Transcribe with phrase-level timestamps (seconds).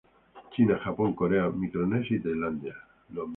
[0.51, 2.73] China, Japón, Corea, Micronesia, Tailandia.